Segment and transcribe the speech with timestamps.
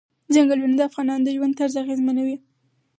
[0.33, 2.37] ځنګلونه د افغانانو د ژوند طرز اغېزمنوي.